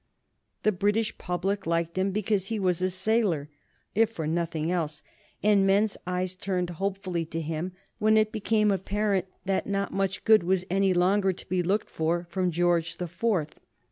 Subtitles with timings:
[0.63, 3.49] The British public liked him because he was a sailor,
[3.93, 5.03] if for nothing else,
[5.43, 10.41] and men's eyes turned hopefully to him when it became apparent that not much good
[10.41, 13.59] was any longer to be looked for from George the Fourth.